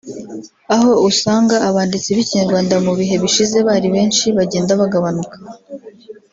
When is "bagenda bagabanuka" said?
4.37-5.37